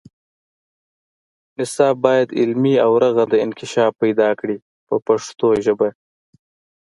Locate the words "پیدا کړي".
4.03-4.57